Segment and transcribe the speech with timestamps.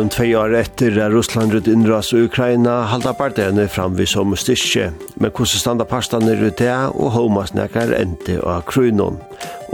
[0.00, 4.36] om tvei år etter er Russland rutt innras och Ukraina halda parterne fram vi som
[4.36, 4.92] styrke.
[5.14, 9.20] Men hvordan standa partene rutt det og homas nekkar ente av krunon.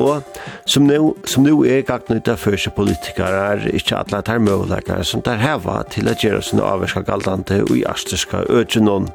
[0.00, 0.22] Og
[0.64, 5.40] som nu, som nu er gagnuta førse politikere er ikke alle tar møvleikere som tar
[5.42, 9.10] heva til å gjøre sin avverska galdante og i astriska økjennom.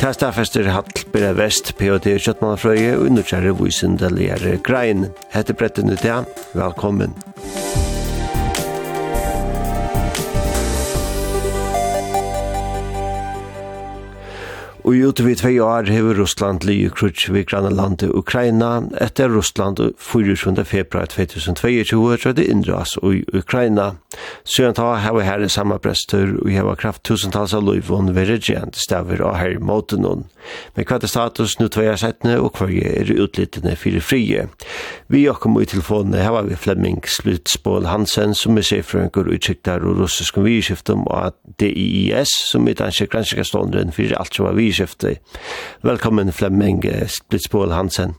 [0.00, 2.18] Testafester Hatlbira Vest, P.O.D.
[2.18, 5.08] Kjøttmannfrøye og underkjære visendeligere grein.
[5.34, 7.16] Hette brettene til, velkommen.
[7.18, 7.91] Velkommen.
[14.82, 19.78] Og i utover tvei år hever Russland li i krutsk vi landet Ukraina etter Russland
[19.98, 20.64] 24.
[20.64, 23.92] februar 2022 tredje indras i Ukraina.
[24.44, 29.36] Søren ta hever samme samabrester og hever kraft tusentals av loivån ved regent staver av
[29.36, 30.24] herre måten hon.
[30.74, 34.48] Men hva er status nu tvei settene og hva er utlittene fire frie.
[35.06, 40.42] Vi okkom i telefonene hever vi Flemming Slutspål Hansen som er sefrønker utsiktar og russisk
[40.42, 45.18] virskiftum og DIIS som er dansk granskaståndren fyrir alt som er vi byskiftet.
[45.82, 48.10] Velkommen Flemming Splitsbål Hansen.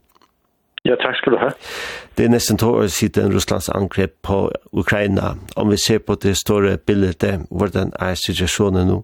[0.85, 1.49] Ja, takk skal du ha.
[2.17, 4.51] Det er nesten to år siden Russlands angrep på
[4.81, 5.33] Ukraina.
[5.57, 7.23] Om vi ser på det store bildet,
[7.57, 8.99] hvordan er situasjonen nå?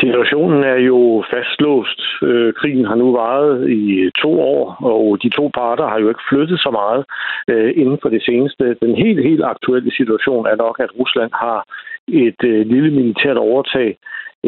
[0.00, 2.00] Situationen er jo fastlåst.
[2.60, 6.60] Krigen har nu varet i to år, og de to parter har jo ikke flyttet
[6.60, 7.02] så meget
[7.80, 8.76] inden for det seneste.
[8.84, 11.58] Den helt, helt aktuelle situation er nok, at Rusland har
[12.08, 13.96] et lille militært overtag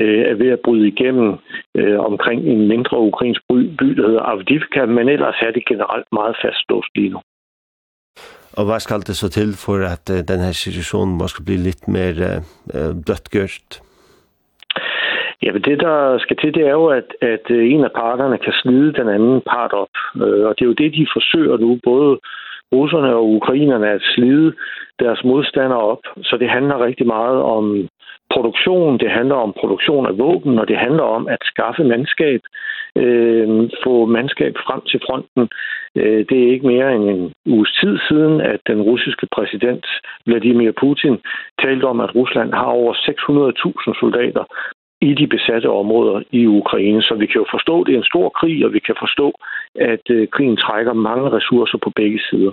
[0.03, 1.29] øh, er ved at bryde igennem
[1.77, 6.09] øh, omkring en mindre ukrainsk by, by der hedder Avdivka, men ellers er det generelt
[6.13, 7.21] meget fastlåst lige nu.
[8.59, 11.89] Og hvad skal det så til for at øh, den her situation måske blive lidt
[11.89, 12.31] mere
[12.75, 13.71] øh, bløtgørt?
[15.43, 18.53] Ja, men det der skal til, det er jo, at, at en af parterne kan
[18.63, 19.95] slide den anden part op.
[20.47, 22.19] Og det er jo det, de forsøger nu, både
[22.73, 24.53] russerne og ukrainerne, at slide
[24.99, 26.03] deres modstandere op.
[26.23, 27.89] Så det handler rigtig meget om
[28.35, 32.41] produktion, det handler om produktion af våben, og det handler om at skaffe mandskab,
[32.97, 35.49] øh, få mandskab frem til fronten.
[35.97, 39.87] Øh, det er ikke mere end en uges tid siden, at den russiske præsident
[40.27, 41.17] Vladimir Putin
[41.63, 44.45] talte om, at Rusland har over 600.000 soldater
[45.01, 47.03] i de besatte områder i Ukraine.
[47.03, 49.33] Så vi kan jo forstå, at det er en stor krig, og vi kan forstå,
[49.75, 52.53] at øh, krigen trækker mange ressourcer på begge sider.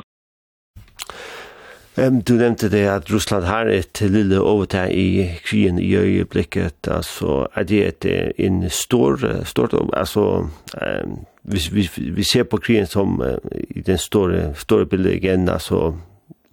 [1.98, 7.48] Um, du nevnte det at Russland har et lille overtag i krigen i øyeblikket, altså
[7.56, 13.22] er det et, en stor, stort, altså um, vi, vi, vi ser på krigen som
[13.22, 13.38] uh,
[13.70, 15.94] i den store, store bildet igen, altså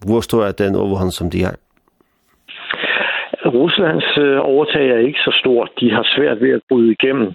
[0.06, 1.56] hvor stor er den overhånd som de har?
[3.46, 5.70] Ruslands overtag er ikke så stort.
[5.80, 7.32] De har svært ved at bryde igennem.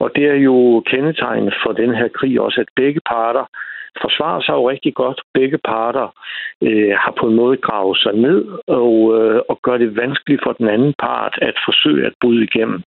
[0.00, 3.44] Og det er jo kendetegnet for den her krig også, at begge parter
[4.02, 5.20] forsvarer sig jo rigtig godt.
[5.34, 6.08] Begge parter
[6.62, 10.52] øh, har på en måde gravet sig ned og, øh, og gør det vanskeligt for
[10.52, 12.82] den anden part at forsøge at bryde igennem.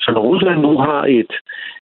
[0.00, 1.32] Så når Rusland nu har et,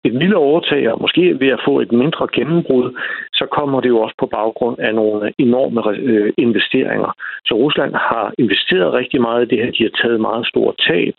[0.03, 2.97] et lille overtag, og måske ved at få et mindre gennembrud,
[3.33, 7.11] så kommer det jo også på baggrund af nogle enorme øh, investeringer.
[7.45, 9.71] Så Rusland har investeret rigtig meget i det her.
[9.71, 11.15] De har taget meget store tab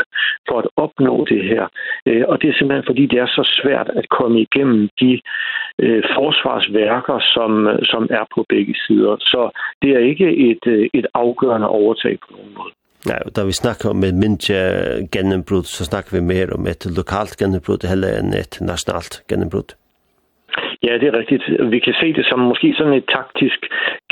[0.48, 1.64] for at opnå det her.
[2.06, 5.20] Øh, og det er simpelthen, fordi det er så svært at komme igennem de
[5.78, 7.50] øh, forsvarsværker, som,
[7.82, 9.16] som er på begge sider.
[9.20, 9.50] Så
[9.82, 12.79] det er ikke et, et afgørende overtag på nogen måde.
[13.06, 14.56] Ja, då vi snackar om et mindre
[15.12, 19.76] genombrott så snackar vi mer om ett lokalt genombrott heller enn ett nationellt genombrott.
[20.82, 21.44] Ja, det er rigtigt.
[21.70, 23.60] Vi kan se det som måske sådan et taktisk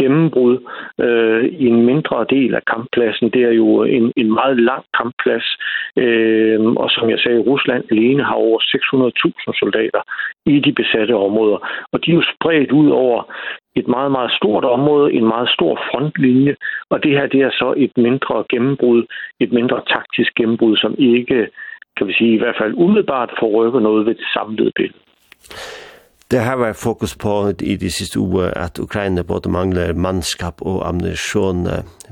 [0.01, 0.59] gennembrud
[1.01, 3.31] øh, i en mindre del af kamppladsen.
[3.31, 5.49] Det er jo en, en meget lang kampplads,
[5.97, 10.03] øh, og som jeg sagde, Rusland alene har over 600.000 soldater
[10.47, 11.59] i de besatte områder,
[11.93, 13.33] og de er jo spredt ud over
[13.79, 16.55] et meget, meget stort område, en meget stor frontlinje,
[16.91, 19.01] og det her det er så et mindre gennembrud,
[19.41, 21.49] et mindre taktisk gennembrud, som ikke,
[21.97, 25.03] kan vi sige, i hvert fald umiddelbart forrykker noget ved det samlede billede.
[26.31, 27.33] Det har vært fokus på
[27.73, 31.57] i de siste uger at Ukraina både mangler mannskap og ammunition.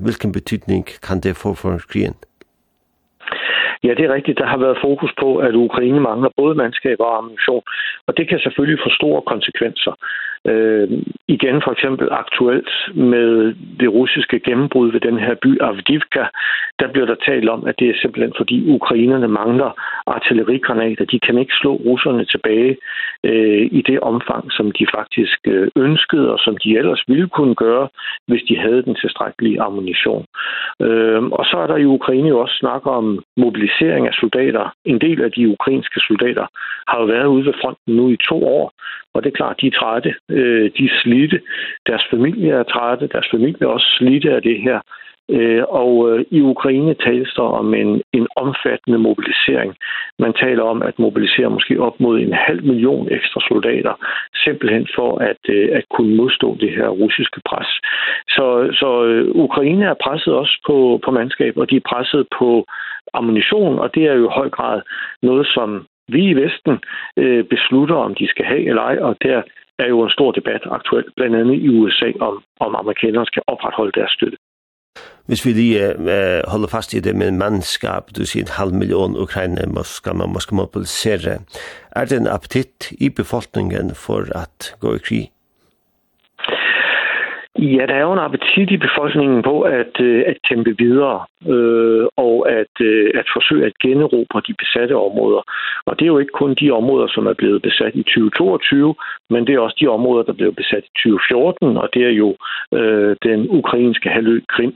[0.05, 2.17] Hvilken betydning kan det få for krigen?
[3.85, 4.39] Ja, det er rigtigt.
[4.39, 7.63] Der har været fokus på, at Ukraine mangler både mandskab og ammunition,
[8.07, 9.93] og det kan selvfølgelig få store konsekvenser.
[10.51, 10.89] Øh,
[11.29, 16.25] igen for eksempel aktuelt med det russiske gennembrud ved den her by Avdivka,
[16.81, 19.71] der bliver der talt om, at det er simpelthen fordi ukrainerne mangler
[20.07, 21.05] artillerigranater.
[21.05, 22.77] De kan ikke slå russerne tilbage
[23.29, 25.39] øh, i det omfang, som de faktisk
[25.77, 27.89] ønskede, og som de ellers ville kunne gøre,
[28.29, 30.25] hvis de havde den tilstrækkelige ammunition.
[30.87, 34.75] Øh, og så er der i Ukraine jo også snak om mobilisering af soldater.
[34.85, 36.47] En del af de ukrainske soldater
[36.89, 38.73] har jo været ude ved fronten nu i to år,
[39.15, 41.41] og det er klart, de er trætte, øh, de er slidte,
[41.87, 44.81] deres familie er trætte, deres familie er også slidte af det her.
[45.69, 49.77] Og i Ukraine tales der om en, en omfattende mobilisering.
[50.19, 53.95] Man taler om at mobilisere måske op mod en halv million ekstra soldater,
[54.45, 57.67] simpelthen for at, at kunne modstå det her russiske pres.
[58.29, 58.47] Så,
[58.81, 58.89] så
[59.35, 62.67] Ukraine er presset også på, på mandskab, og de er presset på
[63.15, 64.81] ammunition, og det er jo i høj grad
[65.23, 66.79] noget, som vi i Vesten
[67.17, 69.43] øh, beslutter, om de skal have eller ej, og der
[69.79, 73.93] er jo en stor debat aktuelt, blandt andet i USA, om, om amerikanerne skal opretholde
[74.01, 74.39] deres støtte.
[75.27, 79.17] Hvis vi lige uh, holder fast i det med mannskap, du sier en halv million
[79.17, 81.39] ukrainer man skal, man skal mobilisere,
[81.91, 85.31] er det en appetitt i befolkningen for at gå i krig?
[87.75, 91.19] Ja, der er jo en appetit i befolkningen på at, at kæmpe videre
[91.55, 92.75] øh, og at,
[93.21, 95.43] at forsøge at generobre de besatte områder.
[95.87, 98.95] Og det er jo ikke kun de områder, som er blevet besat i 2022,
[99.31, 102.37] men det er også de områder, der blev besat i 2014, og det er jo
[102.75, 104.75] øh, den ukrainske halvø Krim.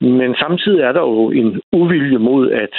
[0.00, 2.74] Men samtidig er der jo en uvilje mod at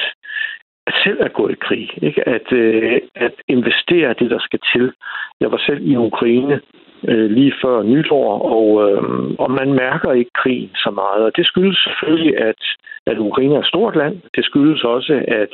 [0.88, 2.30] at selv at gå i krig, ikke?
[2.30, 4.94] At, øh, at investere det, der skal til.
[5.40, 6.62] Jeg var selv i Ukraine
[7.08, 9.04] øh, lige før nytår, og, øh,
[9.40, 11.24] og man mærker ikke krigen så meget.
[11.26, 12.62] Og det skyldes selvfølgelig, at,
[13.08, 14.22] at Ukraine er et stort land.
[14.36, 15.54] Det skyldes også, at,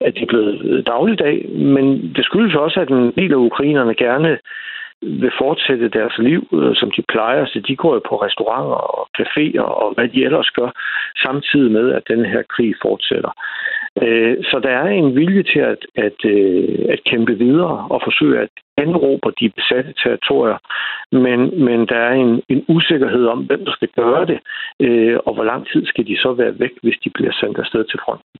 [0.00, 4.38] at det er blevet dagligdag, men det skyldes også, at en del af ukrainerne gerne
[5.02, 6.42] vil fortsætte deres liv,
[6.74, 10.50] som de plejer, så de går jo på restauranter og caféer og hvad de ellers
[10.50, 10.70] gør,
[11.22, 13.32] samtidig med, at den her krig fortsætter.
[14.50, 16.18] Så der er en vilje til at, at,
[16.88, 18.48] at kæmpe videre og forsøge at
[18.84, 20.58] generober de besatte territorier,
[21.12, 24.38] men, men der er en, en usikkerhed om, hvem der skal gøre det,
[24.80, 27.84] øh, og hvor lang tid skal de så være væk, hvis de bliver sendt afsted
[27.84, 28.30] til fronten.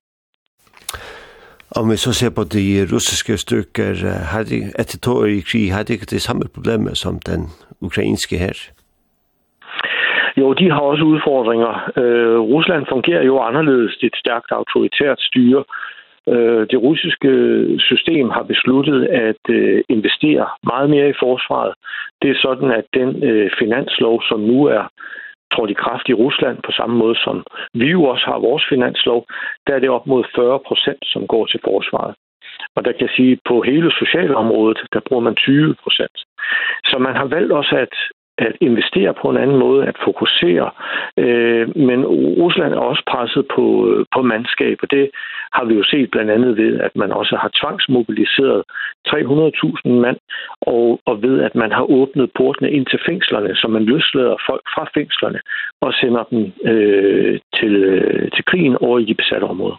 [1.79, 3.89] Om vi så ser på de russiske styrker,
[4.33, 7.41] har de, etter to år i krig, har de ikke det samme problemet som den
[7.81, 8.55] ukrainske her?
[10.37, 11.71] Jo, de har også udfordringer.
[12.01, 13.97] Øh, Rusland fungerer jo anderledes.
[13.97, 15.63] Det er et stærkt autoritært styre,
[16.71, 17.31] det russiske
[17.79, 19.43] system har besluttet at
[19.89, 21.73] investere meget mere i forsvaret.
[22.21, 23.11] Det er sådan, at den
[23.59, 24.83] finanslov, som nu er
[25.53, 27.43] trådt i kraft i Rusland på samme måde som
[27.73, 29.25] vi jo også har vores finanslov,
[29.67, 32.15] der er det op mod 40 procent, som går til forsvaret.
[32.75, 36.17] Og der kan jeg sige, på hele socialområdet, der bruger man 20 procent.
[36.85, 37.95] Så man har valgt også at
[38.37, 40.69] at investere på en anden måde, at fokusere.
[41.17, 42.05] Øh, men
[42.41, 43.65] Rusland er også presset på,
[44.15, 45.09] på mandskab, og det
[45.53, 48.63] har vi jo set blandt andet ved, at man også har tvangsmobiliseret
[49.07, 50.17] 300.000 mand,
[50.61, 54.65] og, og ved, at man har åbnet portene ind til fængslerne, så man løslader folk
[54.75, 55.39] fra fængslerne
[55.81, 56.41] og sender dem
[56.71, 59.77] øh, til, øh, til krigen over i de besatte områder.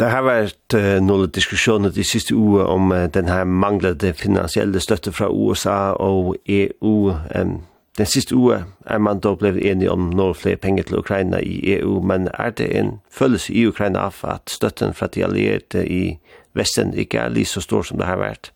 [0.00, 4.80] Det har vært uh, noen diskusjoner de siste uge om uh, den her manglede finansielle
[4.80, 7.12] støtte fra USA og EU.
[7.34, 7.56] Um,
[7.98, 11.78] den siste uge er man da blevet enig om noen flere penger til Ukraina i
[11.78, 16.18] EU, men er det en følelse i Ukraina av at støtten fra de allierte i
[16.56, 18.52] Vesten ikke er lige så stor som det har vært?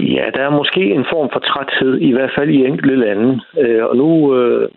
[0.00, 3.40] Ja, der er måske en form for træthed, i hvert fald i enkelte lande.
[3.54, 4.10] Uh, og nu...
[4.34, 4.68] uh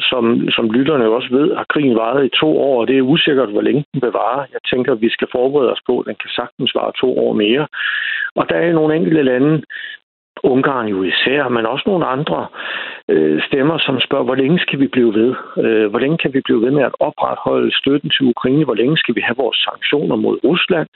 [0.00, 3.02] som, som lytterne jo også ved, har krigen varet i to år, og det er
[3.02, 4.44] usikkert, hvor længe den bevarer.
[4.52, 7.32] Jeg tænker, at vi skal forberede os på, at den kan sagtens vare to år
[7.32, 7.66] mere.
[8.36, 9.62] Og der er nogle enkelte lande,
[10.42, 12.46] Ungarn jo især, men også nogle andre,
[13.08, 15.34] øh, stemmer, som spørger, hvor længe skal vi blive ved?
[15.64, 18.64] Øh, hvor længe kan vi blive ved med at opretholde støtten til Ukraine?
[18.64, 20.88] Hvor længe skal vi have vores sanktioner mod Rusland?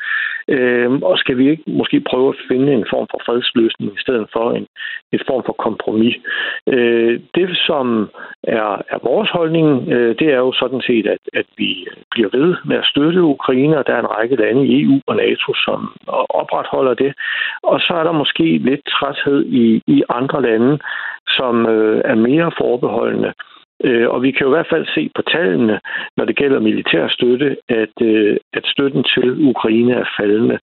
[0.49, 4.26] Øh, og skal vi ikke måske prøve at finde en form for fredsløsning i stedet
[4.33, 4.66] for en,
[5.12, 6.16] en form for kompromis?
[6.66, 8.11] Øh, det, som
[8.45, 12.57] er, er vores holdning, øh, det er jo sådan set, at, at vi bliver ved
[12.64, 15.92] med at støtte Ukraine, og der er en række lande i EU og NATO, som
[16.42, 17.12] opretholder det.
[17.62, 20.78] Og så er der måske lidt træthed i, i andre lande,
[21.28, 23.32] som øh, er mere forbeholdende.
[23.85, 25.80] Øh, og vi kan jo i hvert fald se på tallene,
[26.16, 30.59] når det gælder militær støtte, at, øh, at støtten til Ukraine er faldende.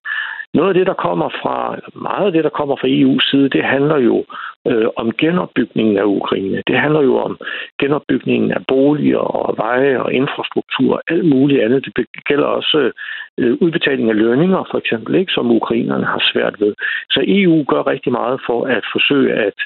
[0.54, 3.64] Noget af det, der kommer fra, meget af det, der kommer fra EU's side, det
[3.64, 4.24] handler jo
[4.68, 6.62] øh, om genopbygningen af Ukraine.
[6.66, 7.38] Det handler jo om
[7.80, 11.84] genopbygningen af boliger og veje og infrastruktur og alt muligt andet.
[11.96, 12.90] Det gælder også
[13.38, 16.74] øh, udbetaling af lønninger, for eksempel, ikke, som ukrainerne har svært ved.
[17.10, 19.58] Så EU gør rigtig meget for at forsøge at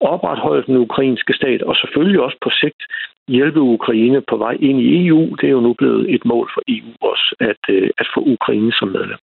[0.00, 2.82] opretholde den ukrainske stat, og selvfølgelig også på sigt
[3.28, 5.34] hjælpe Ukraine på vej ind i EU.
[5.40, 7.62] Det er jo nu blevet et mål for EU også, at,
[7.98, 9.20] at få Ukraine som medlem.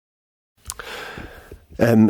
[1.85, 2.09] Um,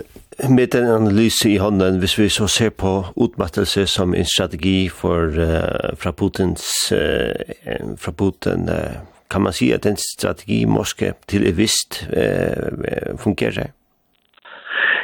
[0.49, 5.17] med den analyse i hånden, hvis vi så ser på utmattelse som en strategi for,
[5.27, 8.93] uh, fra, Putins, uh, fra Putin, uh,
[9.31, 13.67] kan man si at den strategi måske til et vist uh, fungerer?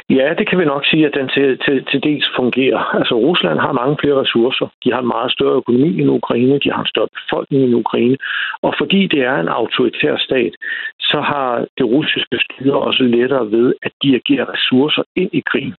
[0.08, 2.80] Ja, det kan vi nok sige, at den til, til, til dels fungerer.
[2.98, 4.66] Altså, Rusland har mange flere ressourcer.
[4.84, 6.58] De har en meget større økonomi end Ukraine.
[6.64, 8.16] De har en større befolkning end Ukraine.
[8.62, 10.54] Og fordi det er en autoritær stat,
[11.00, 15.74] så har det russiske styre også lettere ved at dirigere ressourcer ind i krigen.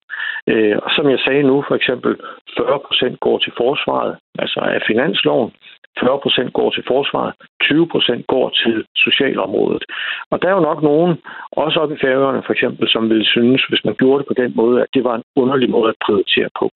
[0.47, 2.15] Øh, og som jeg sagde nu, for eksempel
[2.57, 5.51] 40 procent går til forsvaret, altså af finansloven.
[5.99, 7.87] 40 går til forsvaret, 20
[8.27, 9.83] går til socialområdet.
[10.31, 11.17] Og der er jo nok nogen,
[11.51, 14.51] også oppe i færøerne for eksempel, som ville synes, hvis man gjorde det på den
[14.55, 16.69] måde, at det var en underlig måde at prioritere på.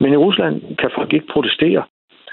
[0.00, 1.82] Men i Rusland kan folk ikke protestere.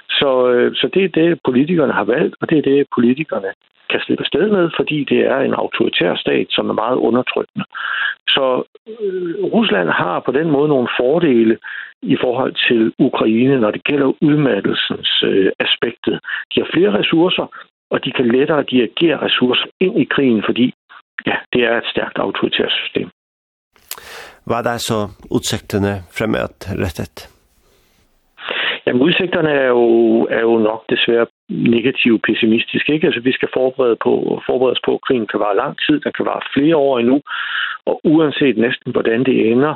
[0.09, 3.51] Så, øh, så det er det, politikerne har valgt, og det er det, politikerne
[3.89, 7.65] kan slippe sted med, fordi det er en autoritær stat, som er meget undertrykkende.
[8.35, 8.45] Så
[8.87, 11.57] øh, Rusland har på den måde nogle fordele
[12.01, 16.19] i forhold til Ukraine, når det gælder udmattelsens øh, aspektet.
[16.51, 17.47] De har flere ressourcer,
[17.91, 20.73] og de kan lettere dirigere ressourcer ind i krigen, fordi
[21.25, 23.09] ja, det er et stærkt autoritært system.
[24.45, 24.99] Hvad er så
[25.31, 27.36] udsigterne fremad rettet?
[28.87, 29.87] Jamen, udsigterne er jo,
[30.37, 32.93] er jo nok desværre negativt pessimistiske.
[32.93, 33.07] Ikke?
[33.07, 36.25] Altså, vi skal forberede på, forberedes på, at krigen kan vare lang tid, den kan
[36.25, 37.21] vare flere år endnu,
[37.85, 39.73] og uanset næsten, hvordan det ender,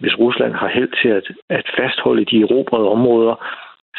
[0.00, 3.34] hvis Rusland har held til at, at fastholde de erobrede områder,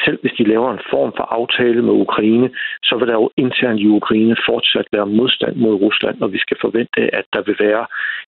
[0.05, 2.49] selv hvis de laver en form for aftale med Ukraine,
[2.83, 6.57] så vil der jo internt i Ukraine fortsat være modstand mod Rusland, og vi skal
[6.61, 7.85] forvente, at der vil være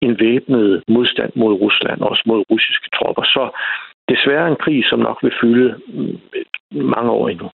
[0.01, 3.23] en væbnet modstand mod Rusland, også mod russiske tropper.
[3.23, 3.43] Så
[4.09, 5.75] desværre en krig, som nok vil fylde
[6.71, 7.49] mange år endnu.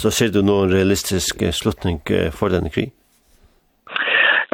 [0.00, 2.00] Så ser du noen realistisk slutning
[2.38, 2.88] for denne krig?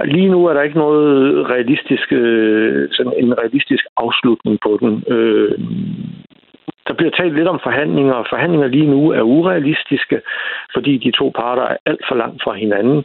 [0.05, 2.09] Lige nu er der ikke noget realistisk,
[2.97, 4.93] sådan en realistisk afslutning på den.
[6.87, 10.21] Der bliver talt lidt om forhandlinger, og forhandlinger lige nu er urealistiske,
[10.75, 13.05] fordi de to parter er alt for langt fra hinanden.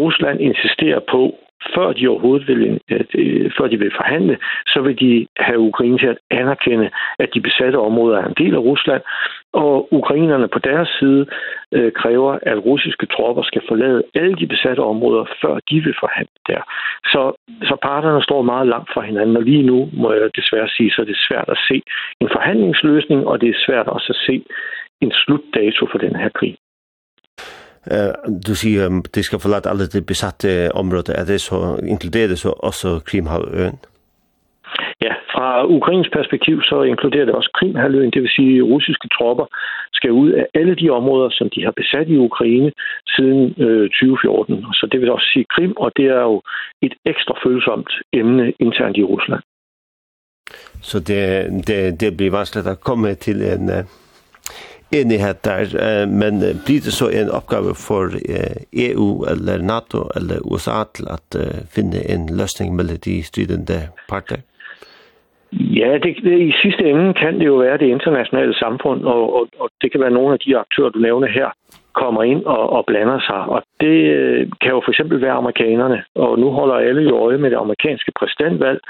[0.00, 1.34] Rusland insisterer på
[1.74, 2.80] før de overhovedet vil,
[3.58, 7.76] før de vil forhandle, så vil de have Ukraine til at anerkende, at de besatte
[7.76, 9.02] områder er en del af Rusland,
[9.52, 11.26] og ukrainerne på deres side
[11.72, 16.38] øh, kræver, at russiske tropper skal forlade alle de besatte områder, før de vil forhandle
[16.46, 16.62] der.
[17.04, 17.22] Så,
[17.62, 21.02] så parterne står meget langt fra hinanden, og lige nu, må jeg desværre sige, så
[21.02, 21.82] er det svært at se
[22.20, 24.44] en forhandlingsløsning, og det er svært også at se
[25.00, 26.56] en slutdato for den her krig
[28.46, 32.48] du sier de skal forlate alle de besatte områder, er det så inkluderer det så
[32.48, 33.78] også Krimhavøen?
[35.00, 39.46] Ja, fra Ukrains perspektiv så inkluderer det også Krimhalvøen, det vil sige russiske tropper
[39.92, 42.70] skal ud af alle de områder, som de har besat i Ukraine
[43.14, 44.64] siden øh, 2014.
[44.78, 46.42] Så det vil også sige Krim, og det er jo
[46.86, 49.42] et ekstra følsomt emne internt i Rusland.
[50.82, 51.22] Så det,
[51.68, 53.70] det, det blir vanskeligt at komme til en,
[54.92, 58.02] enighet der, men blir det så en oppgave for
[58.72, 61.28] EU eller NATO eller USA til at
[61.74, 63.78] finne en løsning mellom de stridende
[64.08, 64.40] parter?
[65.52, 69.48] Ja, det, det, i sidste ende kan det jo være det internationale samfund, og, og,
[69.58, 71.48] og det kan være nogle af de aktører, du nævner her,
[71.92, 73.40] kommer ind og, og blander sig.
[73.54, 73.98] Og det
[74.60, 78.12] kan jo for eksempel være amerikanerne, og nu holder alle jo øje med det amerikanske
[78.18, 78.80] præsidentvalg,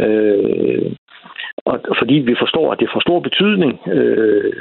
[0.00, 0.92] øh,
[1.64, 4.52] og, fordi vi forstår, at det får stor betydning, øh,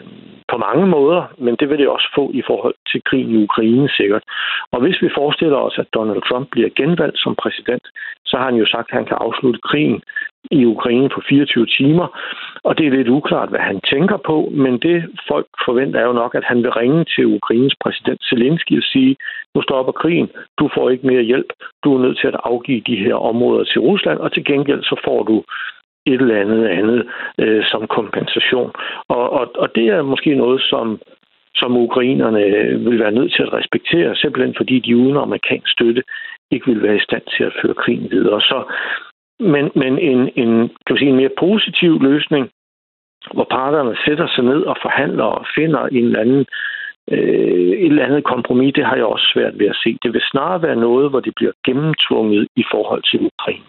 [0.52, 3.90] på mange måder, men det vil det også få i forhold til krigen i Ukraine
[3.90, 4.24] sikkert.
[4.72, 7.86] Og hvis vi forestiller os, at Donald Trump bliver genvalgt som præsident,
[8.26, 10.02] så har han jo sagt, at han kan afslutte krigen
[10.52, 12.08] i Ukraine på 24 timer,
[12.64, 14.98] og det er lidt uklart, hvad han tænker på, men det
[15.28, 19.16] folk forventer er jo nok, at han vil ringe til Ukraines præsident Zelensky og sige,
[19.56, 21.50] nu stopper krigen, du får ikke mere hjælp,
[21.84, 24.96] du er nødt til at afgive de her områder til Rusland, og til gengæld så
[25.06, 25.44] får du
[26.06, 27.08] et eller andet andet
[27.40, 28.72] øh, som kompensation.
[29.08, 31.00] Og, og, og det er måske noget, som,
[31.56, 32.42] som ukrainerne
[32.90, 36.04] vil være nødt til at respektere, simpelthen fordi de uden amerikansk støtte
[36.52, 38.42] ikke vil være i stand til at føre krigen videre.
[38.42, 38.64] Så,
[39.40, 42.50] men men en, en, kan man sige, en mere positiv løsning,
[43.34, 46.46] hvor parterne sætter sig ned og forhandler og finder en eller anden
[47.12, 49.98] øh, et eller andet kompromis, det har jeg også svært ved at se.
[50.04, 53.66] Det vil snarere være noget, hvor det bliver gennemtvunget i forhold til Ukraine.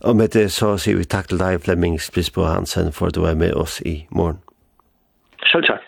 [0.00, 3.24] Og med det så sier vi takk til deg, Flemming Sprisbo Hansen, for at du
[3.24, 4.38] er med oss i morgen.
[5.50, 5.82] Selv takk.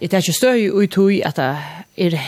[0.00, 1.44] Det er ikke støy ut i at det
[1.96, 2.18] er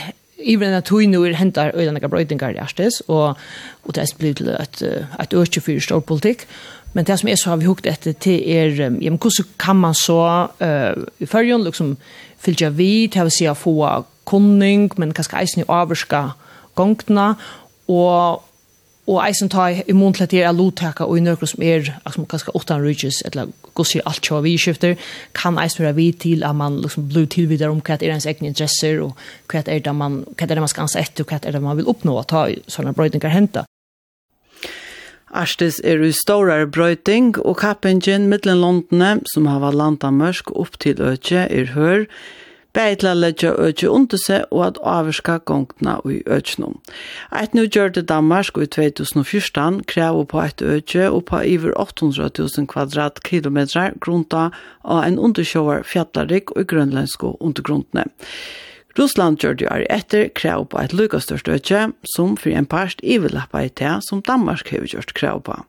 [0.48, 3.36] i den här er hentar øyne öjlandiga brøydingar i Arstes og,
[3.84, 4.82] og det er blitt til et,
[5.20, 6.46] et ökje för stor politikk.
[6.94, 9.76] Men det som er så har vi hukt etter til er, ja, men hvordan kan
[9.76, 11.96] man så uh, i förrjön liksom
[12.38, 16.32] fylltja vid, det si å få kunning, men kanskje eisen i avvarska
[16.74, 17.34] gångna,
[17.88, 18.42] og
[19.08, 21.88] og eisen ta i mån til at det er lottaka og i nøkker som er
[22.12, 23.48] som kanskje åttan rujus eller
[23.78, 24.98] gosir alt kjava vi skifter
[25.38, 28.52] kan eisen være vid til at man liksom blir tilvidar om hva er ens egne
[28.52, 29.16] interesser og
[29.48, 31.64] hva er det man, hva er det man skal ansa etter og hva er det
[31.64, 33.64] man vil oppnå ta sånne brøydingar henta
[35.28, 40.78] Arstis er i stora brøyting, og kappingen mittlen landene, som har vært landa mørsk opp
[40.80, 42.06] til økje, er hør,
[42.78, 46.78] bæði til að leggja økje under seg og at avvarska gongtna i økjennom.
[47.34, 52.30] Eit nu gjør det Danmark i 2014 krever på eit økje og på iver 800
[52.38, 54.48] 000 kvadratkilometrar grunta
[54.84, 58.06] av en undersjåar fjallarik og grønlandsko undergruntne.
[58.98, 63.62] Russland gjør det er etter krav på et lukastørst økje, som for en parst iverlappa
[63.66, 63.70] i
[64.02, 65.60] som Danmark har gjort krav på.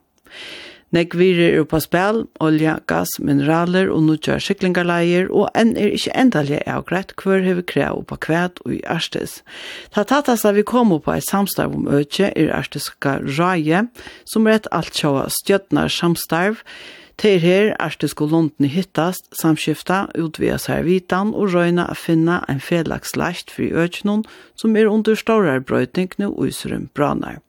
[0.90, 6.14] Nek virer er på spil, olja, gas, mineraler og nutja skiklingarleier, og enn er ikkje
[6.18, 9.40] endalige avgreit hver hever krev på kvæt og i Arstes.
[9.94, 13.84] Ta tatas da vi kom på ei samstarv om økje er Arsteska raje,
[14.26, 16.64] som er et alt sjåa stjøtnar samstarv,
[17.20, 22.38] Til her er det skulle London hittast, samskifta, utvia seg vitan og røyna å finne
[22.48, 24.22] en fedlags lagt for i økjennom
[24.56, 27.42] som er under stårarbrøyting og usrum branar.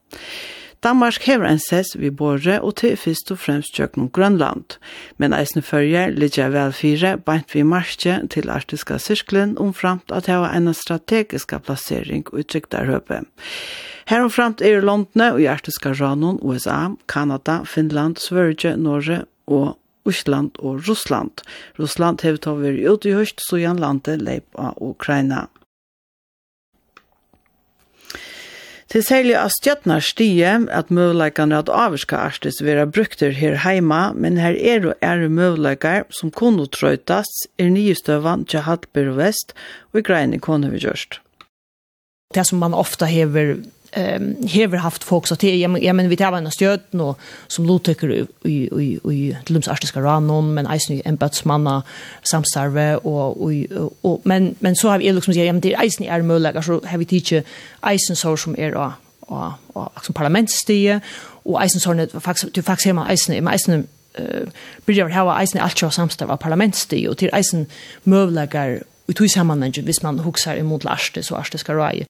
[0.82, 4.80] Danmark hever en sess vi borre og til fyrst og fremst tjøkken Grønland,
[5.22, 10.40] men eisne følger ligger vel fire beint vi marsje til artiska sirklen omframt at det
[10.42, 13.22] var en strategiska plassering og høpe.
[14.10, 20.52] Her omframt er Londne og i arktiska ranon USA, Kanada, Finland, Sverige, Norge og Osland
[20.60, 21.46] og Russland.
[21.80, 25.46] Russland hevet over i utgjørst så gjenn landet leip av Ukraina.
[28.92, 34.36] Til særlig av stjøtnar stie at møvleikene at avvarska artis vera brukter her heima, men
[34.36, 39.56] her er og er møvleikar som kunne trøytast er nyestøvan til Hallberg og Vest
[39.94, 41.22] og i grein i kone vi gjørst.
[42.36, 46.38] Det som man ofta hever ehm hever haft folk så till jag men vi tar
[46.38, 47.14] en stöd nu
[47.48, 51.84] som lotiker i i i till lums artiska ranon men eisen embatsmanna
[52.24, 53.52] samstarve och
[54.02, 56.98] och men men så har vi liksom säger men det eisen är möjligt så har
[56.98, 57.44] vi teacher
[57.82, 61.02] eisen så som är och och och som parlamentstie
[61.44, 64.48] och eisen så net faktiskt du faktiskt hemma eisen i eisen eh
[64.86, 67.66] byrjar hava eisen allt sjá samstarve parlamentstie och till eisen
[68.04, 72.06] möjligt i tog sammanhang hvis man huxar emot Lars så Lars det ska röja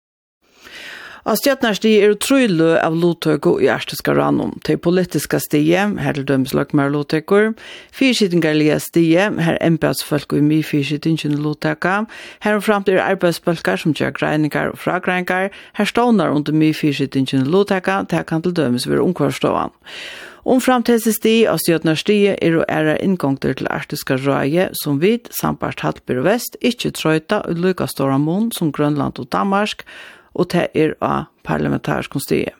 [1.21, 4.55] Av stjøtnersti er utrøylu av lottøk og jærstiska rannom.
[4.65, 7.51] Til politiska stie, her til dømes løkmer lottøkker,
[7.93, 12.07] fyrskittingarlige stie, her embedsfolk og mye fyrskittingene lottøkker,
[12.41, 17.45] her og fram til arbeidsbølkar som gjør greiningar og fragreiningar, her stånar under mye fyrskittingene
[17.53, 19.77] lottøkker, til kan til dømes ved omkvarståan.
[20.41, 25.29] Om fram til sti stjøtnar sti, er og æra inngångter til artiska røye som vid,
[25.37, 29.85] Sampart Halper og Vest, ikkje trøyta og lykastora mån som Grønland og Danmark,
[30.33, 32.53] og det er av parlamentarisk konstige.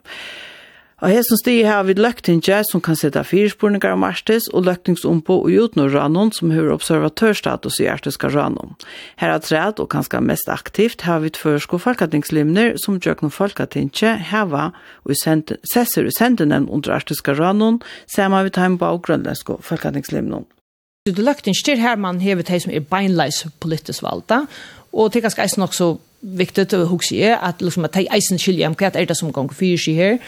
[1.02, 5.56] Og hesten stig har vi løktingje som kan sette fyrspurningar om Arstis og løgtingsombo og
[5.64, 8.76] utnorranon som har observatørstatus i Arstiska ranon.
[9.18, 14.14] Her er træt og kanskje mest aktivt har vi tførsko folketingslimner som gjør noen folketingje
[14.30, 14.68] heva
[15.02, 20.46] og sesser i sendenen under Arstiska ranon saman vi heimba og grønlandsko folketingslimner.
[21.10, 24.44] Du løgtinge til her man hever hei som er beinleis politisk valda
[24.94, 28.40] og det er ganske eisen også viktigt att huxa är att liksom att ta isen
[28.40, 30.20] skilja om kvart är det som gång för sig här.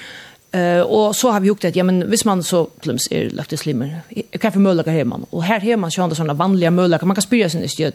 [0.52, 3.50] Eh och så har vi gjort att ja men visst man så plums är lagt
[3.50, 4.02] det slimmer.
[4.40, 7.50] Kan för möjliga hemma och här hemma så andra såna vanliga möjliga man kan spyra
[7.50, 7.94] sin stöd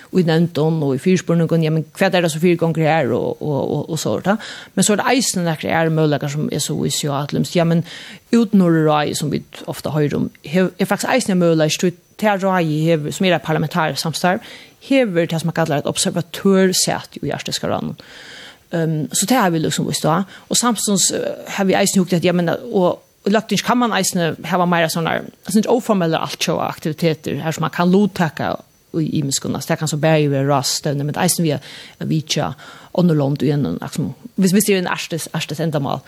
[0.00, 3.12] och i ton och i fyrspåren ja men kvart är det så fyra gånger här
[3.12, 4.36] och och och, och så där.
[4.74, 7.64] Men så är det isen där är möjliga som är så i ju att ja
[7.64, 7.82] men
[8.30, 10.30] utnorra som vi ofta hör om
[10.78, 11.68] är faktiskt isen möjliga
[12.20, 14.40] det rådet som är det parlamentariska samstarv
[14.80, 17.96] hever det som man kallar et observatörsät i Arktiska rådet.
[18.70, 20.24] Um, så det har vi liksom visst då.
[20.48, 21.12] Och samstånds
[21.48, 24.88] har vi eisen hukket at, ja, men, og Och lagt kan man eisen hava meira
[24.88, 28.54] sånne, sånne oformelle altjåa aktiviteter her som man kan lottaka
[28.96, 29.60] i imenskunna.
[29.60, 31.60] Det kan så bære jo raststøvne, men eisen vi er
[32.00, 32.54] vitja
[32.94, 36.00] underlånd igjen, liksom, hvis vi ser en erstes, erstes endamal.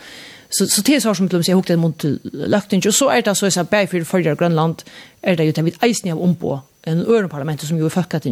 [0.57, 3.35] Så, så det är så som klubben sier, hukte mot løkting, og så är det
[3.35, 4.83] så så sier, för för Grönland
[5.21, 8.25] är det ju den vidt eisen av på en ørenparlamentet som ju er fuckat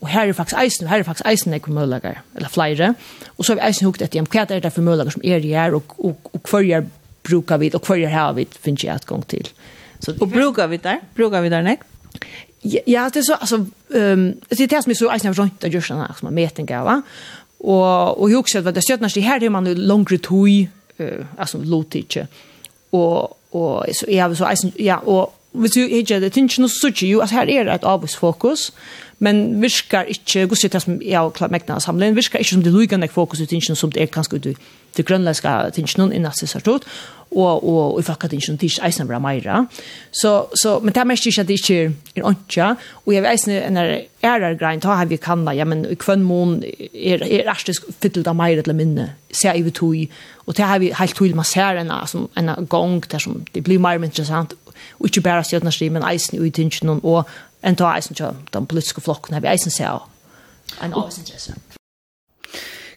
[0.00, 2.94] och här är faktiskt isen här är faktiskt isen eisen kommer lägga eller flyga
[3.36, 5.54] och så har vi eisen hukt etter, hva er det för möjliga som är det
[5.54, 6.86] är och och och för
[7.22, 9.48] brukar vi, och för er her vi ju att gång till.
[9.98, 11.80] Så, och brukar vi där Brukar vi där nek?
[12.62, 15.64] Ja, det er så, altså, um, det er det som er så eisen har rønt
[15.64, 17.00] av gjørsene, som er metinga, va?
[17.60, 20.68] Og, og jeg husker at det stjøtnast i her, det er man jo langere tog,
[21.00, 22.26] eh alltså lotiche
[22.92, 27.06] och och så jag har så ja och hvis du ikke det tingen så suche
[27.06, 28.72] jo at her er det et avvis fokus
[29.18, 32.72] men virkar ikke gusse det som jeg har klart mekna samlen virkar ikke som det
[32.72, 34.56] lugande fokus i som det er ganske ut
[34.96, 36.86] det grønlandska tingsnon i nasse sartot,
[37.30, 39.66] og og i fakka tingsnon tis eisen bra meira.
[40.12, 42.74] Så så men det mest ikkje at det ikkje er ontja,
[43.06, 43.92] og jeg veisne når
[44.24, 46.62] ærar grein ta har vi kan ja, men kvønn mon
[46.94, 49.14] er er rastisk fylt av meira til minne.
[49.32, 50.08] ser i vi och
[50.46, 53.64] og det har vi helt till man ser en som en gong der som det
[53.64, 54.54] blir meira interessant.
[54.98, 57.24] Og ikkje berre stjørnar stri, men eisen i tingsnon og
[57.62, 60.08] en ta eisen til den politiske flocken har vi eisen ser.
[60.82, 61.54] En avsintresse.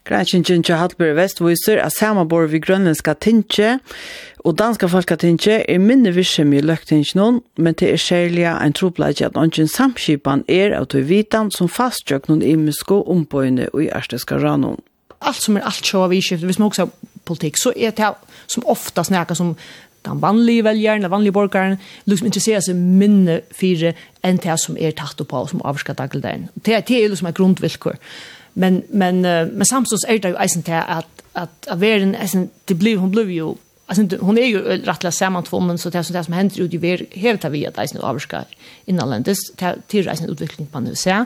[0.04, 3.78] Grænsingen til Hallberg Vest viser at samarbeid ved grønlandske tinge,
[4.44, 9.22] og danske danska folkatinge er minne virksem i løgtingene, men det er særlig en troblad
[9.22, 14.76] at noen samskipan er av til vitan som fastgjøk noen imiske ombøyene i ærsteska ranon.
[15.24, 16.92] Alt som er alt sjå av iskift, hvis man også har
[17.24, 18.12] politikk, så er det
[18.46, 19.56] som ofta snakker som
[20.04, 24.92] den vanlige veljeren, den vanlige borgeren, liksom interesserer seg minne fire enn det som er
[24.92, 26.50] tatt på og som avskatt dagligdagen.
[26.60, 27.96] Det er, det er liksom et grundvilkår
[28.54, 32.98] men men men Samsons är det ju isen att att att världen isen det blev
[32.98, 33.54] hon blev ju
[33.86, 36.74] alltså hon är ju rättla samman två men så det som det som händer ut
[36.74, 38.44] i ver helt vi att isen avskar
[38.84, 39.36] inlandet
[39.86, 41.24] till isen utveckling på nu så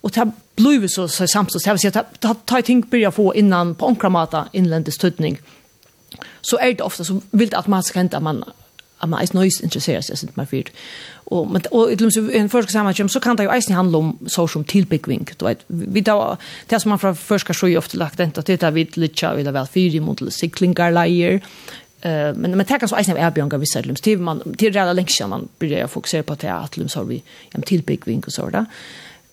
[0.00, 3.86] och ta blev så så Samsons så jag ta ta ting börja få innan på
[3.86, 5.38] onkramata inlandets tutning
[6.40, 8.44] så är det ofta så vill man automatiskt hända man
[9.00, 10.70] at man er nøys interesserer seg sint meg fyrt.
[11.26, 11.96] Og, men, og i
[12.38, 15.28] en første sammenheng så kan det jo eisen handle om så som tilbyggving.
[15.40, 16.36] Du vet, vi da,
[16.70, 19.54] det som man fra første så ofte lagt enda til det vi lytter av da
[19.54, 21.42] vel fyrt mot siklingarleier,
[21.98, 24.96] Uh, men men tackar så eisen av Erbjörn gav vissa lums till man till redan
[24.96, 28.32] länge sedan man börjar fokusera på att det att lums har vi en tillbyggving och
[28.32, 28.66] så där.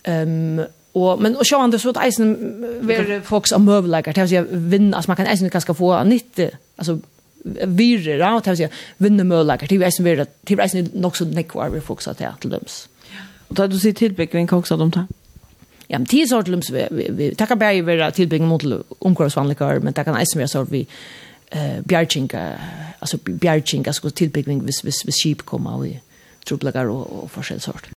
[0.04, 2.38] Ehm um, och men och så andra så att eisen
[2.82, 6.40] ver folks av möbelläggar till att vinn, alltså man kan eisen ganska få nytt
[6.76, 7.00] alltså
[7.68, 8.70] virre, ja, det vil si
[9.04, 12.52] vindemølager, det vil eisen virer, det vil eisen nok så nekvar vi fokusa til til
[12.52, 12.88] døms.
[13.50, 15.06] Og da du sier tilbygging, hva også de tar?
[15.90, 18.64] Ja, men tid sort lums vi, vi, vi det kan bare mot
[19.02, 20.88] omkvarvsvanlikar, men det kan eisen være sort vi
[21.52, 22.58] eh bjärchinka
[23.00, 25.86] alltså bjärchinka skulle tillbyggning vis vis vis sheep komma och
[26.46, 27.90] trubblagar och, och forskell sort.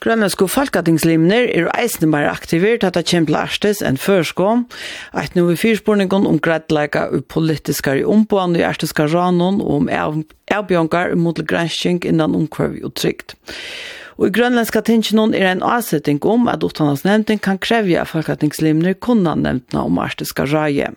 [0.00, 4.46] Grønlandsko folketingslimner er eisne mer aktivert at det kjempe lærstes enn førskå.
[5.20, 9.90] Eit noe fyrspårningen om greitleika og politiskar i ombående i erteska ranon og om
[10.56, 13.36] avbjørngar mot gransking innan omkvarv og trygt.
[14.20, 19.32] Og i grønlandska tingsjonen er en avsetting om at utdanningsnevnden kan krevja at folketingslimner kunne
[19.32, 20.90] nevntene om arstiska raje.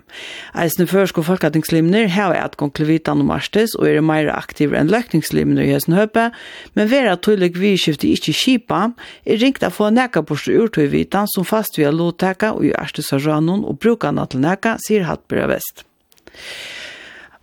[0.59, 5.71] Eisne førsko folketingslimner har at konkluvitan om arstis og er meira aktiv enn løkningslimner i
[5.71, 6.27] hessen høpe,
[6.75, 8.83] men vera tullig vidskifte ikkje kipa,
[9.23, 13.23] er ringt a få nekka borste urtøyvitan som fast vi har lovteka og i arktiska
[13.23, 15.87] ranon og bruka at nekka, sier Hattbyrja Vest.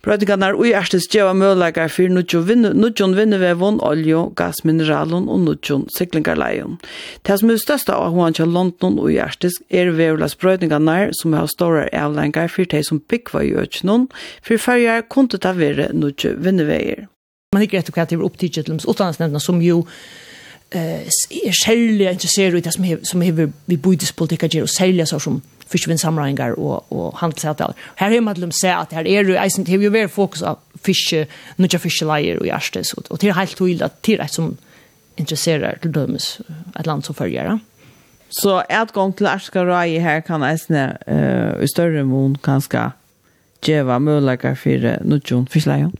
[0.01, 6.79] Prøytingarnar ui erstis djeva møleikar fyrir nudjon vinnevevon, oljo, gasmineralon og nudjon siklingarleion.
[7.21, 11.51] Det som er størsta av hoan til London ui erstis er vevulas prøytingarnar som har
[11.53, 14.09] stårar avlengar for de som byggva i økjenon,
[14.41, 17.05] fyrir fyrjar kunde ta vire nudjo vinneveir.
[17.53, 19.85] Man ikke rett og det er opptidget til utdanningsnevna som jo
[20.71, 26.57] eh, är særlig interessert i det som som hever vi bøydespolitikk og så som fiskevinnsamlingar
[26.59, 27.77] og, og handelsavtaler.
[27.99, 30.43] Her har man til å se at her er jo, eisen, til er jo fokus
[30.45, 31.25] av fiske,
[31.61, 34.55] nødja fiskeleier og gjerstes, og, og til helt tydelig at til eit som
[35.19, 36.37] interesserer til dømes
[36.79, 37.59] et land som følger.
[38.31, 42.91] Så et gang til Arskarai her kan eisen uh, i større mån kanskje
[43.65, 45.91] djeva muligheter for nødjon fiskeleier?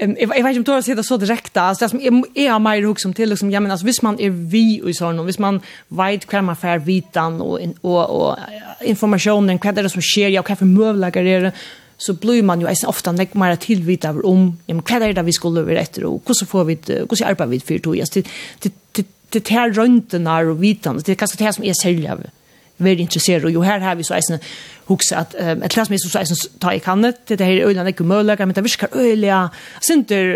[0.00, 1.62] Um, jag, jag vet inte om det så direkt där.
[1.62, 4.20] Alltså, det som är, är mer hugg som till, liksom, ja, men, alltså, visst man
[4.20, 8.36] är vi och sådant, visst man vet hur man får vitan och, och, och
[8.80, 11.52] informationen, vad är det som sker, ja, kan för möjligheter är det,
[11.96, 15.32] så blir man ju ofta nek mer tillvita om ja, men, vad är det vi
[15.32, 18.72] skulle över efter och hur får vi, hur arbetar vi för to Alltså, det, det,
[18.92, 19.70] det, det här
[20.46, 22.16] och vitan, det är ganska det som är sälja
[22.78, 23.44] veldig interessert.
[23.44, 24.42] Og jo her har vi så eisen
[24.88, 28.06] hukse at um, et klassmester så eisen tar i kannet, det her er øyne ikke
[28.08, 29.48] mulig, men det virker øyne,
[29.84, 30.30] sinter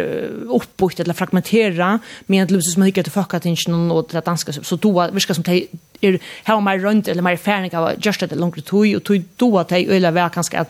[0.52, 1.94] oppbukt eller fragmentera,
[2.26, 5.44] men det som man ikke til fuck attention og det danske, så då virker som
[5.44, 5.68] det
[6.02, 9.24] er her og mer rundt, eller mer ferdig av just det langere tog, og tog
[9.40, 10.68] då at det øyne var kanskje at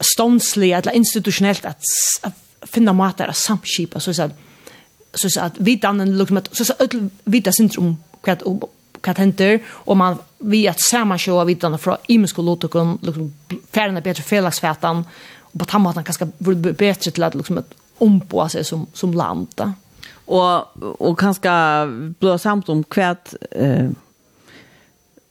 [0.00, 1.82] stånslig, eller institutionellt, at,
[2.22, 2.32] at
[2.64, 4.32] finna mater av samskipa, så att
[5.14, 8.42] så att vi dannar liksom att så att vi där syndrom kvad
[9.04, 13.30] hva henter, og man vi at av vidane fra imensko Lotokon liksom,
[13.72, 15.04] færene bedre felagsfætan,
[15.52, 17.62] og på den måten kanskje blir bedre til at liksom,
[18.00, 19.48] omboa seg som, som land.
[19.58, 19.72] Da.
[20.26, 20.68] Og,
[21.00, 21.52] og kanskje
[22.20, 23.16] blå samt om hva
[23.50, 23.90] eh,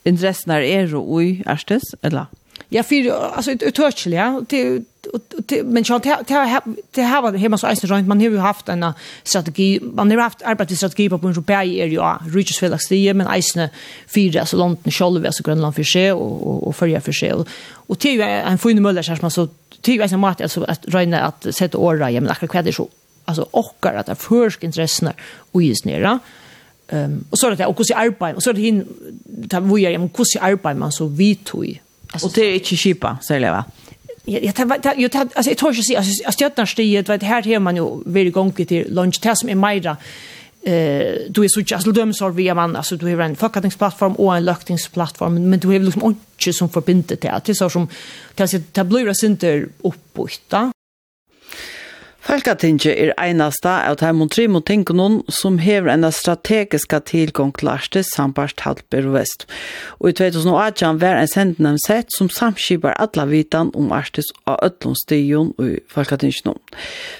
[0.06, 2.28] interessen er er og i erstes, eller?
[2.72, 4.42] Ja, för alltså ett uttörkel ja.
[4.50, 4.84] Det
[5.64, 6.18] men så det
[6.92, 8.94] det här var hemma så är det man har ju haft en
[9.24, 12.02] strategi man har haft arbetsstrategi på en europeisk är ju
[12.36, 13.70] reaches för laxte men isne
[14.08, 17.34] fyra så långt London själv så Grönland för sig och och följa för sig.
[17.88, 19.48] Och det är ju en fin möjlighet så man så
[19.82, 22.74] det är ju en mat alltså att räna att sätta åra ja men akkurat det
[22.74, 22.88] så
[23.26, 25.10] alltså ochkar att det försk intressen
[25.52, 26.20] och is nere.
[26.88, 28.88] Ehm och så är det och hur ser arbete och så är det hin
[29.26, 32.54] där vi är men hur ser arbete man så vi tog Alltså, och det är
[32.54, 33.66] inte kipa, säger jag va?
[34.30, 37.60] Ja, ja, det, jo, det, alltså jag tror alltså att alltså stjärnstiget vet här här
[37.60, 39.98] man ju vill gång till lunch test med Maira.
[40.64, 40.74] Eh
[41.30, 44.46] du är så just dem så vi man alltså du har en fuckatingsplattform och en
[44.46, 47.88] löktingsplattform men du har liksom inte som förbinder det till så som
[48.36, 50.72] kanske det blir inte uppbytta.
[52.30, 58.62] Folketinget er einasta av Taimon Trimo Tinkonon som hever en strategiska tilgång til Arktis sambarst
[58.68, 59.48] Halper og Vest.
[59.98, 65.56] Og i 2018 var en sendende sett som samskipar alla vitan om Arktis av Øtlundstigen
[65.58, 66.54] og Folketinget nå.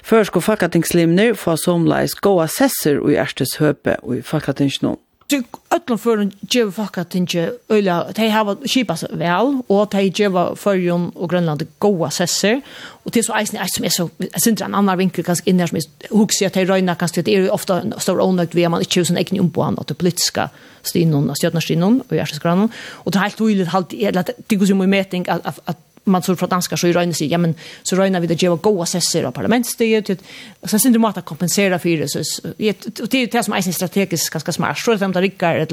[0.06, 4.94] Først går Folketingslimner for somleis gåa sesser og i Arktis høpe og i Folketinget nå
[5.30, 10.50] til öllum førun geva fakka tinge øyla, tei hava skipa seg vel, og tei geva
[10.58, 12.60] førjun og Grønland goa sesser,
[13.04, 15.62] og til så eisen eis som er så, jeg synes en annan vinkel kanskje inn
[15.62, 18.82] her som er hugsi at tei røyna kanskje, det er ofta stor ånøgt vi, man
[18.84, 20.48] ikke hos en um omboan at det politiska
[20.82, 22.72] stinon, stjøtna stinon, og hjertesgrannen,
[23.04, 25.04] og det er helt uilig, det er helt uilig, det er helt uilig, det er
[25.04, 27.54] helt uilig, det er helt man så från danska så i røyne sig, ja men
[27.82, 30.22] så røyne vi det gjeva goa sesser av parlamentsstyret,
[30.64, 32.18] så sen det du att kompensera för det, så
[32.58, 35.24] det är det som är strategiskt ganska smart, så er det de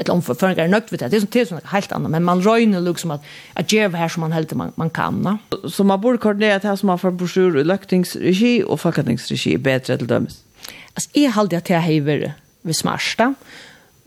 [0.00, 2.10] ett eller för några nökt vid det, det er sånn är helt annat.
[2.10, 3.22] Men man røyner liksom att
[3.54, 5.22] att ge här som man helt man, man kan.
[5.22, 5.38] va?
[5.68, 9.96] Så man borde koordinera det här som man får brosjur i løktingsregi och fakkatingsregi bedre
[9.96, 10.42] til dømes?
[10.94, 12.32] Altså, jeg halde det här hever
[12.62, 13.34] vi smarsta, og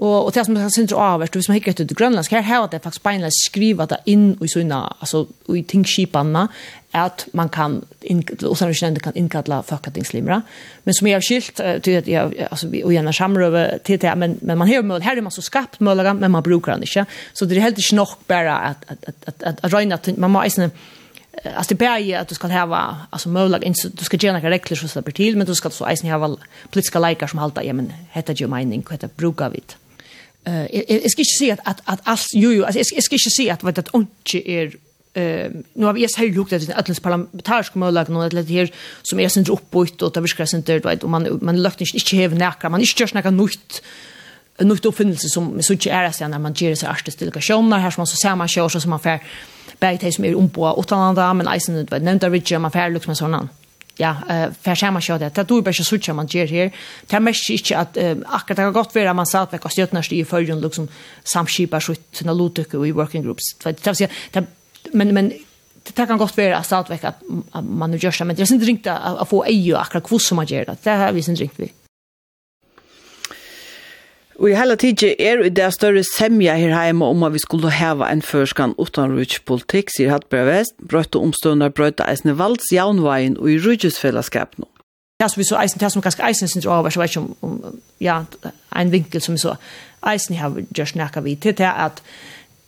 [0.01, 2.67] Og, og det som jeg synes er avvärst, hvis man hickar till grønlandsk, her har
[2.67, 6.47] det faktisk bara skriva det inn i sånne, altså i tingskipene,
[6.93, 10.41] at man kan in och sen kan inkalla fuckatingslimra.
[10.83, 14.17] Men som jeg har skilt til at jeg, altså vi og gjerne samrøve til det
[14.17, 16.83] men men man har möjlighet her er man så skapt möjliga men man brukar den
[16.83, 17.05] ikke.
[17.33, 20.71] Så det er helt inte nog at, at, at, at, at røyne, at man måste
[21.43, 24.87] alltså det bär att du ska ha alltså möjliga du ska göra några regler så
[24.87, 26.37] så till men du ska så eisen ha
[26.71, 29.75] politiska likar som halta ja men heter ju mening heter brukar vid.
[30.43, 33.29] Eh jag ska inte säga att att, att allt ju ju alltså jag ska inte
[33.37, 34.65] säga att vad det inte är
[35.13, 38.71] eh nu har vi så här lukt att allens parlamentarisk möjlighet nu att det här
[39.01, 41.97] som är sen uppåt och det viskar sen där vet och man man lukt inte
[41.97, 43.81] inte häv näka man inte görs några nytt
[44.59, 47.91] nytt uppfinnelse som så inte är det när man ger sig artist till personer här
[47.91, 49.19] som man så ser man kör så som man får
[49.79, 53.17] bättre som är ombå åt andra men isen vet nämnda Richard man får lukt med
[53.17, 53.49] sånan
[53.97, 55.35] ja, uh, för samma kör det.
[55.35, 56.71] Det då bara så tjänar man ger här.
[57.07, 60.11] Det är mest inte att uh, akkurat det har gått vara man satt med kostjötnast
[60.11, 60.87] i förrun liksom
[61.23, 63.43] samskipa så sina lotuk i working groups.
[63.63, 64.45] Det vill säga det
[64.93, 65.33] men men
[65.83, 66.65] det kan gott vara att
[67.03, 67.21] att
[67.63, 70.35] man nu gör så men det är inte ringt att få EU akkurat hur som
[70.35, 70.77] man gör det.
[70.83, 71.71] Det har vi sen ringt vi.
[74.41, 78.07] Og i hele tiden er det større semja her hjemme om at vi skulle heve
[78.09, 79.13] en førskan utan
[79.45, 84.65] politikk, sier Hattberg Vest, brøtte omstående brøtte eisne valds jaunveien og i rujusfellesskapen.
[85.21, 87.35] Ja, så vi så eisen, det som ganske eisen synes over, så vet ikke om,
[87.41, 88.23] om ja,
[88.75, 89.53] en vinkel som vi så
[90.09, 92.01] eisen har gjort snakka vi til, til at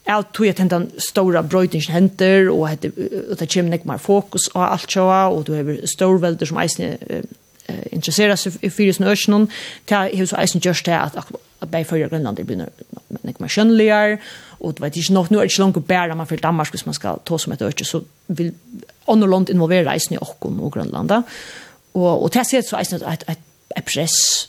[0.06, 4.72] alt tog at den store brøytingen henter, og at det kommer ikke mer fokus og
[4.72, 7.24] alt sjåa, og du har storvelder som eisen eh,
[7.90, 9.50] interesserar seg i fyrir sin ørsjonen,
[9.88, 11.18] det har så eisen gjørst det at
[11.74, 12.66] bei för Grönland det blir
[13.22, 14.18] nek mer skönligare
[14.60, 16.94] och det vet inte nog nu är det långt bära man för Danmark hvis man
[16.94, 18.52] ska ta som ett öke så vill
[19.04, 21.12] andra land involvera reisen i Åkkom och Grönland
[21.92, 24.48] och och det ser så att att ett press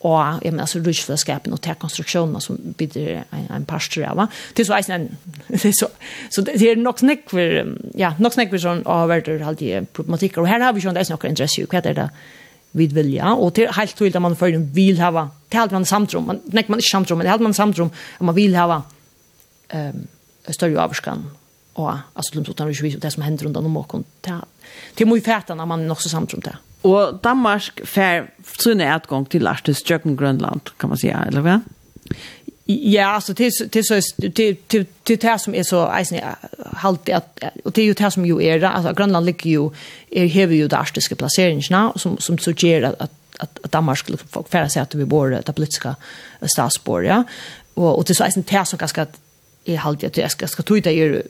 [0.00, 4.28] och jag menar så rusch för skapen och konstruktionen som bidrar en, en pastor va
[4.54, 5.16] det är så en
[5.48, 5.88] det är så
[6.30, 9.86] så det är nog snack för ja nog snack för sån av värder halt i
[9.92, 12.10] problematiker och här har vi ju ändå några intresse ju vad är det
[12.70, 15.86] vid vilja och till helt tydligt att man för en vill ha det hade man
[15.86, 18.82] samtrum, man nej man inte samtrum, men det hade man samtrum om man vill ha
[19.68, 20.06] ehm
[20.52, 21.30] större avskan
[21.72, 24.40] och alltså de utan vi det som händer runt om och ta
[24.94, 26.56] till mycket fäta när man också samtrum där.
[26.82, 31.60] Och Danmark fär sunne utgång till Lars Jöken Grönland kan man säga eller vad?
[32.64, 36.20] Ja, alltså det det så det det det det som är så isen
[36.72, 39.70] halt att och det är ju det som ju är alltså Grönland ligger ju
[40.10, 41.14] är här ju där arktiska
[41.70, 45.04] nu som som så ger att att att Danmark skulle få färra sig att vi
[45.04, 45.96] bor det politiska
[46.42, 47.24] statsbor ja
[47.74, 49.06] och och det så är det som ganska
[49.64, 51.22] i halde at jeg skal, skal det er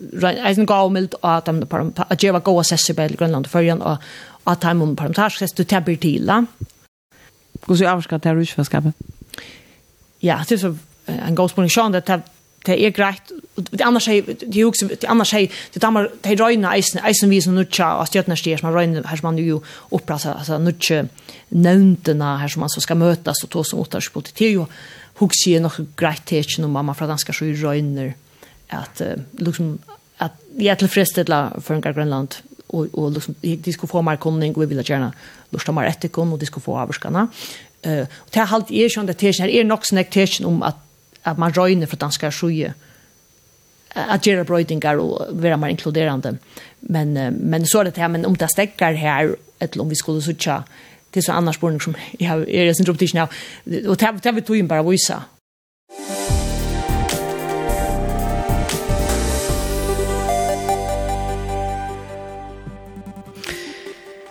[0.47, 3.97] eisen gavmild og at de at jeg var god assessor på Grønland og Førjan og
[4.47, 6.43] at de om parlamentarisk sess du tabber til da.
[7.67, 8.93] Hvordan er avskat det russfellesskapet?
[10.23, 10.75] Ja, det er så
[11.09, 12.11] en god spørsmål sånn at
[12.67, 13.33] det er greit.
[13.57, 17.41] Det andra er det jo det andra er det damer de røyna eisen eisen vi
[17.41, 21.05] som nutja og stjørnastier som røyna her som man jo alltså altså nutja
[21.51, 24.67] nøvntena her som man så skal møtas og ta som åttars på det er jo
[25.21, 28.15] hugsi er nok greit til ikke mamma fra danskar så røyner
[28.71, 29.03] at
[29.39, 29.79] liksom
[30.19, 34.55] at jeg er tilfredsstilla for en Grønland och och liksom de skulle få mer kunning
[34.55, 35.13] och vi vill gärna
[35.51, 37.29] lusta mer etikon och de skulle få avskana.
[37.83, 40.77] Eh och det har halt är ju det här är nog snäkt om att
[41.31, 42.75] at man røyner for danske sjuje
[43.99, 46.37] at gjøre brøydingar og være mer inkluderande.
[46.83, 50.23] Men, men så er det her, men om det stekker her, eller om vi skulle
[50.23, 50.61] sutja,
[51.15, 53.35] det er så annars spørning som jeg har, jeg er sin drøptisjon av,
[53.89, 55.17] og det har vi tog inn bare vise,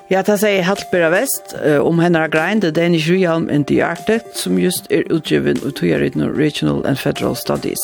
[0.07, 4.23] Ja, det sier Haltbera Vest uh, om hennar grein, The Danish Realm in the Arctic,
[4.39, 7.81] som just er utgiven og togjerriten Regional and Federal Studies.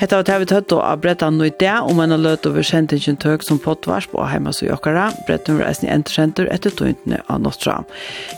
[0.00, 3.18] Hetta av TV vi tøtt av brettan nå i det, om henne løt over kjentingen
[3.20, 7.42] tøk som pottvars på heima så jokkara, brettan var eisen i Entersenter etter tøyntene av
[7.44, 7.82] Nostra.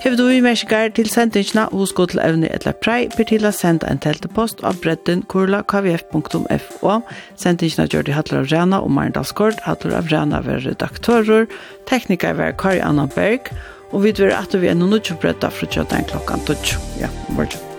[0.03, 3.55] Hever du i merskar til sendingene, hos gå til evne etla prei, per til å
[3.55, 6.99] sende en teltepost av brettan kurla kvf.fo.
[7.39, 11.47] Sendingene gjør de Hattler av Rena og Marendalskort, Hattler av Rena ved redaktører,
[11.87, 13.53] tekniker ved Kari Anna Berg,
[13.93, 16.81] og vi dver at vi er noen utjøpretta fra tjøttan klokkan 12.
[17.03, 17.72] Ja, morgen.